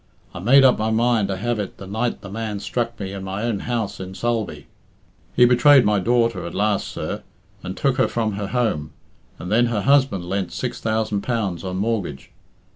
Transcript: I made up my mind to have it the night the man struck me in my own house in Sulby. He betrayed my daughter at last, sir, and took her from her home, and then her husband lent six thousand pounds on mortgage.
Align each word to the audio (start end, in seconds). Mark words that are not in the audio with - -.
I 0.33 0.39
made 0.39 0.63
up 0.63 0.79
my 0.79 0.89
mind 0.89 1.27
to 1.27 1.37
have 1.37 1.59
it 1.59 1.77
the 1.77 1.85
night 1.85 2.21
the 2.21 2.29
man 2.31 2.59
struck 2.59 2.99
me 2.99 3.13
in 3.13 3.23
my 3.23 3.43
own 3.43 3.59
house 3.59 3.99
in 3.99 4.15
Sulby. 4.15 4.65
He 5.35 5.45
betrayed 5.45 5.85
my 5.85 5.99
daughter 5.99 6.43
at 6.47 6.55
last, 6.55 6.87
sir, 6.87 7.21
and 7.61 7.77
took 7.77 7.97
her 7.97 8.07
from 8.07 8.31
her 8.31 8.47
home, 8.47 8.93
and 9.37 9.51
then 9.51 9.67
her 9.67 9.81
husband 9.81 10.25
lent 10.25 10.51
six 10.53 10.81
thousand 10.81 11.21
pounds 11.21 11.63
on 11.63 11.77
mortgage. 11.77 12.31